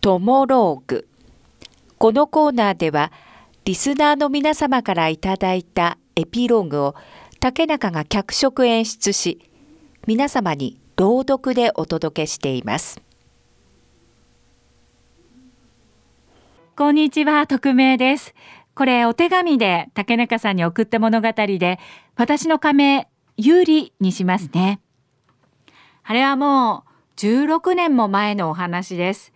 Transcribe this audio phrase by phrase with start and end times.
[0.00, 1.06] トモローグ。
[1.98, 3.12] このコーナーでは
[3.66, 6.94] リスナーの皆様からいただいたエピローグを
[7.38, 9.50] 竹中が脚色演出し
[10.06, 13.02] 皆様に朗読でお届けしています。
[16.76, 18.34] こんにちは匿名です。
[18.74, 21.78] これお手紙で竹中さんに送った物語で
[22.16, 24.80] 私の仮名有利にしますね。
[26.04, 29.34] あれはもう16年も前のお話です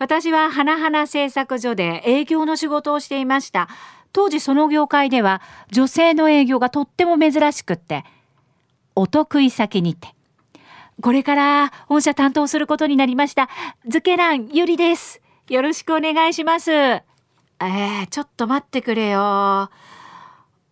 [0.00, 3.68] 私は花々製作所で営業の仕事をしていました。
[4.14, 8.06] 当時その業界では女性の営業がとっても珍しくって
[8.96, 10.14] お得意先にて。
[11.02, 13.48] これから本社担当することになりました
[13.86, 15.20] ズケランゆりです。
[15.48, 16.72] よろしくお願いします。
[16.72, 19.20] えー、ちょっと待ってくれよ。
[19.20, 19.70] あ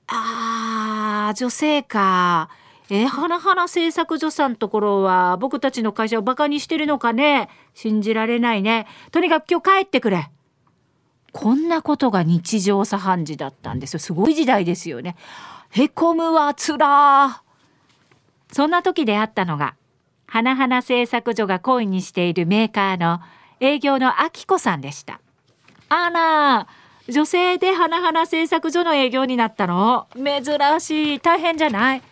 [0.07, 2.49] ー女性か。
[2.91, 7.51] えー、花々製作所さんところは僕たちの会社をバカにしてるのかね？
[7.75, 8.87] 信じられないね。
[9.13, 10.31] とにかく今日帰ってくれ。
[11.33, 13.99] こんなことが日常茶飯事だったんですよ。
[13.99, 15.17] すごい時代ですよね。
[15.71, 17.43] へこむわつら
[18.51, 19.75] そんな時であったのが
[20.27, 23.21] 花々製作所が懇意にしているメーカーの
[23.61, 25.21] 営業のあきこさんでした。
[25.91, 26.67] あら
[27.07, 30.09] 女性で花々製作所の営業になったの？
[30.15, 31.21] 珍しい。
[31.21, 32.03] 大変じゃない？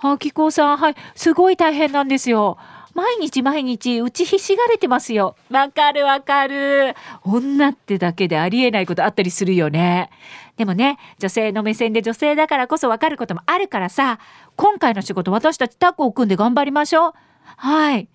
[0.00, 2.58] あきこさん、はい、すごい大変なんですよ。
[2.94, 5.36] 毎日毎日打ちひしがれてますよ。
[5.50, 6.94] わかるわかる。
[7.22, 10.10] 女ってだけでありえないことあったりするよね。
[10.56, 14.18] でもね、女性の目線で女性だからこそわかることもあるからさ、
[14.56, 17.12] 今回の仕事私たちタッグを組んで頑張りましょう。
[17.56, 18.08] はい。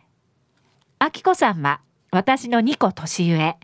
[0.99, 1.79] あきこさんは
[2.11, 3.57] 私の2個年上。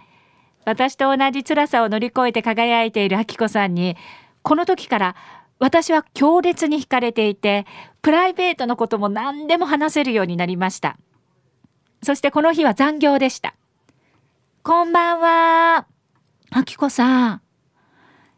[0.64, 3.98] 私と同じ辛さを乗り越えて輝いているあきこさんに、
[4.42, 5.16] この時から
[5.60, 7.66] 私は強烈に惹かれていて、
[8.02, 10.98] プライベートのことも何でも話せるようになりました。
[12.02, 13.56] そしてこの日は残業でした。
[14.64, 15.86] こんばんは。
[16.52, 17.42] あきこさん。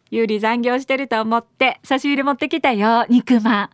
[0.10, 3.06] ゆうり残業してると思って差し入れ持ってきたよ。
[3.08, 3.70] 肉まん。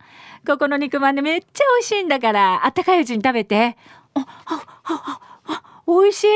[0.46, 3.76] ここの肉まんでめっちゃ美味しいんだから、あったかいうちに食べて。
[4.14, 6.28] あ、あ、あ、あ、美味しい。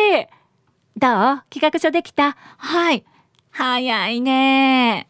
[0.98, 1.42] どう？
[1.50, 2.36] 企画書できた？
[2.56, 3.04] はい。
[3.50, 5.08] 早いね。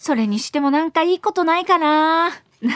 [0.00, 2.30] それにしてもなんかいいことないかな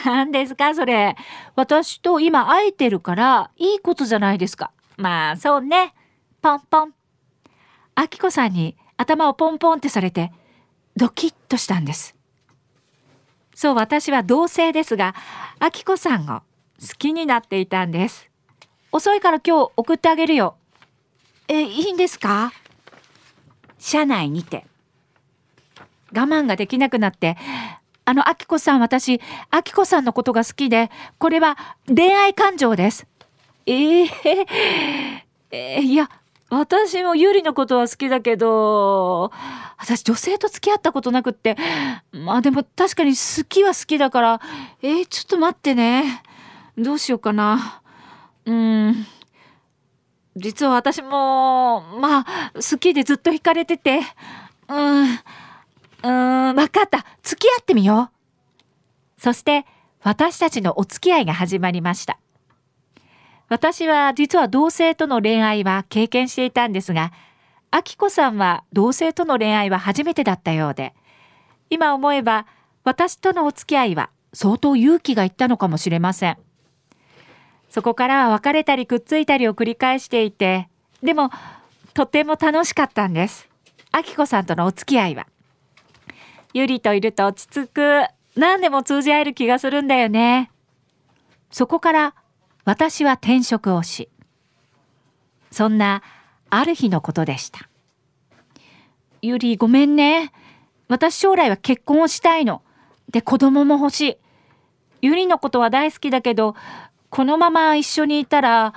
[0.04, 1.16] 何ですかそれ。
[1.56, 4.70] 私と今会えてるからいいことじゃないですか。
[4.98, 5.94] まあそうね。
[6.42, 6.94] ポンポン。
[7.94, 10.32] あきこさんに頭をポンポンってされて
[10.96, 12.14] ドキッとしたんです。
[13.54, 15.14] そう私は同性ですが、
[15.60, 16.42] あきこさんを
[16.78, 18.28] 好きになっていたんです。
[18.92, 20.56] 遅いから今日送ってあげるよ。
[21.48, 22.52] え、いいんですか？
[23.78, 24.66] 車内にて。
[26.14, 27.36] 我慢ができなくなって、
[28.04, 29.20] あの、あきこさん、私、
[29.50, 33.06] あきこさんのことが好きで、これは恋愛感情です。
[33.66, 34.08] えー、
[35.50, 36.10] えー、いや、
[36.50, 39.32] 私もゆりのことは好きだけど、
[39.78, 41.56] 私女性と付き合ったことなくって、
[42.12, 44.40] まあでも確かに好きは好きだから、
[44.82, 46.22] えー、ちょっと待ってね。
[46.76, 47.82] どうしようかな。
[48.44, 49.06] うん。
[50.36, 54.00] 実は私も、まあ、好きでずっと惹かれてて、
[54.68, 55.18] うん。
[56.04, 57.04] うーん、わかった。
[57.22, 58.10] 付き合ってみよ
[59.18, 59.20] う。
[59.20, 59.64] そして、
[60.02, 62.18] 私たちのお付き合いが始まりました。
[63.48, 67.10] 私は実は同性との恋愛は経験していたんですが、
[67.70, 70.94] あきこさんは同性との恋愛は初めてだったようで、
[71.70, 72.46] 今思えば
[72.84, 76.36] 私とのお付き合いは相当勇気がいったのかもしれません。
[77.70, 80.68] そこからは別れたりくっついたりを繰り返していて、
[81.02, 81.30] でも
[81.94, 83.48] とても楽しかったんです。
[83.90, 85.26] あきこさんとのお付き合いは。
[86.54, 88.04] ゆりといると落ち着く。
[88.36, 90.52] 何でも通じ合える気がするんだよね。
[91.50, 92.14] そこから
[92.64, 94.08] 私は転職をし、
[95.50, 96.02] そんな
[96.50, 97.68] ある日のことでした。
[99.20, 100.32] ゆりごめんね。
[100.86, 102.62] 私将来は結婚をしたいの。
[103.10, 104.16] で子供も欲しい。
[105.02, 106.54] ゆりのことは大好きだけど、
[107.10, 108.74] このまま一緒にいたら、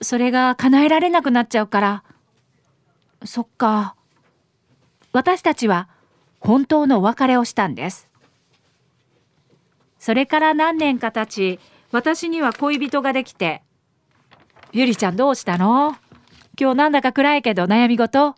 [0.00, 2.04] それが叶えられなくなっちゃうから。
[3.26, 3.94] そっか。
[5.12, 5.88] 私たちは
[6.40, 8.08] 本当のお別れをしたんです
[9.98, 11.60] それから何年か経ち
[11.92, 13.62] 私には恋人ができて
[14.72, 15.96] 「ゆりちゃんどうしたの？
[16.58, 18.34] 今日なんだか暗いけど悩み事?」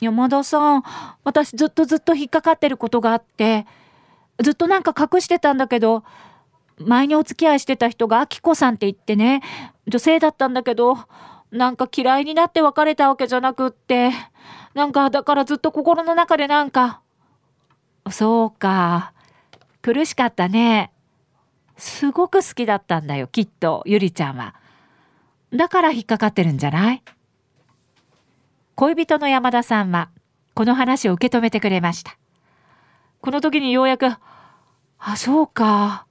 [0.00, 0.82] 山田さん
[1.24, 3.66] 私ずっとずっと引っかかってることがあって
[4.42, 6.04] ずっとなんか隠してたんだけど
[6.78, 9.42] 前にお付き合いしてた人があきこさんって言ってね
[9.86, 10.98] 女性だったんだけど
[11.54, 14.10] なんか嫌いになって別れたわけじゃなくって
[14.74, 17.00] なんか、だからずっと心の中でなんか、
[18.10, 19.12] そうか。
[19.82, 20.92] 苦しかったね。
[21.76, 24.54] すごく好きだったんだよ、きっと、ゆりちゃんは。
[25.52, 27.02] だから引っかかってるんじゃない？
[28.74, 30.10] 恋人の山田さんは
[30.54, 32.18] この話を受け止めてくれました
[33.20, 34.06] この時にようやく
[34.98, 36.06] あそうか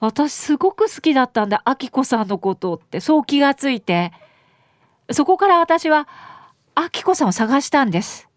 [0.00, 4.12] 私すごく好きだったんだあきこさんのことってそう気がついて
[5.10, 6.08] そこから私は
[6.74, 8.28] あきこさんを探したんです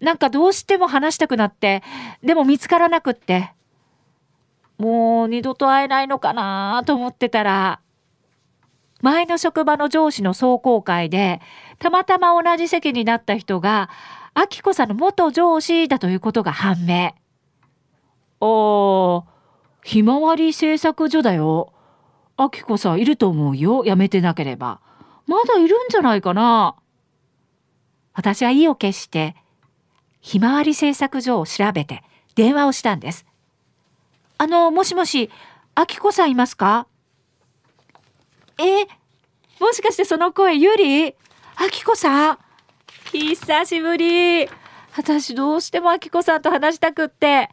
[0.00, 1.82] なんかどうしても話したくなって
[2.22, 3.52] でも見つからなくって
[4.78, 7.80] もう二度と会えないのかなと思ってたら
[9.00, 11.40] 前の職場の上司の壮行会で
[11.78, 13.90] たまたま同じ席になった人が
[14.40, 17.12] あきこさんの元上司だということが判明。
[18.40, 19.24] あー
[19.82, 21.72] ひまわり製作所だよ。
[22.36, 23.84] あきこさんいると思うよ。
[23.84, 24.80] やめてなければ。
[25.28, 26.74] まだいるんじゃないかな。
[28.14, 29.36] 私は意を決して
[30.20, 32.02] ひまわり製作所を調べて
[32.34, 33.24] 電話をしたんです。
[34.38, 35.30] あの、もしもし、
[35.74, 36.86] あきこさんいますか？
[38.58, 38.86] え、
[39.60, 41.14] もしかしてその声、ゆりあ
[41.70, 42.38] きこさん
[43.12, 44.48] 久しぶり。
[44.96, 47.50] 私どうしてもあきこさんと話したくって。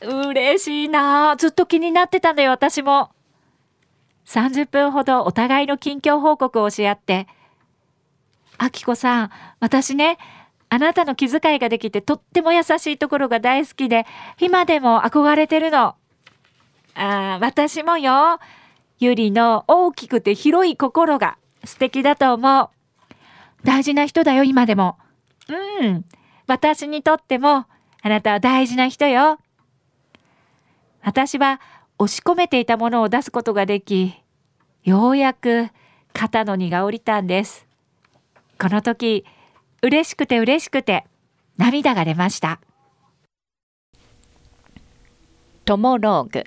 [0.00, 3.10] 嬉しいなずっと気になってたんだよ、私も。
[4.26, 7.26] 30分ほどお互いの近況報告をし合って。
[8.58, 9.30] あきこさん、
[9.60, 10.18] 私ね、
[10.68, 14.06] あなたの気遣いができてとっても優しいところが大好きで、
[14.40, 15.94] 今でも憧れてるの。
[16.94, 18.38] あ私もよ。
[18.98, 22.68] ゆりの大きくて広い心が素敵だと思う。
[23.64, 24.98] 大事な人だよ、今でも。
[25.48, 26.04] うん。
[26.46, 27.66] 私にとっても、
[28.02, 29.38] あなたは大事な人よ。
[31.02, 31.60] 私は
[31.98, 34.14] 押し込めていたものを出すことができ、
[34.82, 35.68] ようやく
[36.12, 37.66] 肩の荷が下りたんです。
[38.60, 39.24] この時、
[39.82, 41.04] 嬉しくて嬉しくて
[41.56, 42.60] 涙が出ました。
[45.64, 46.44] トモローグ。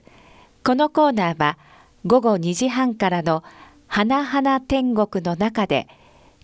[0.64, 1.58] このコーナーは
[2.06, 3.44] 午後2時半からの
[3.88, 5.88] 花々天国の中で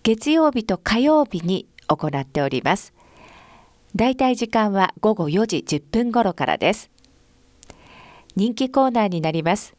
[0.02, 2.94] 月曜日と火曜日に行っております。
[3.96, 6.93] だいたい時間は午後4時10分頃からです。
[8.36, 9.76] 人気コーナーになります。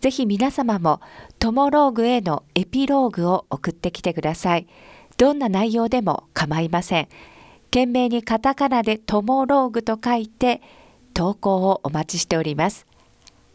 [0.00, 1.00] ぜひ皆様も
[1.38, 4.68] トモローグへのエピローグを送ってきてください。
[5.16, 7.08] どんな内容でも構いません。
[7.64, 10.62] 懸命にカタカナでトモローグと書いて
[11.12, 12.86] 投稿をお待ちしております。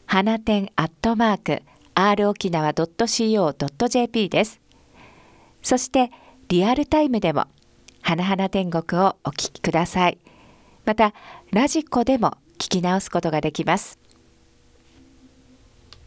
[0.05, 1.63] 花店アットマーク
[1.95, 4.59] r 沖縄 .co.jp です。
[5.61, 6.11] そして
[6.49, 7.45] リアルタイムでも
[8.01, 10.17] 花々天国をお聞きください。
[10.85, 11.13] また
[11.51, 14.02] ラジコでも聞き直すことができます。